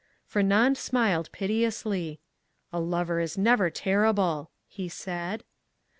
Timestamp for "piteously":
1.31-2.19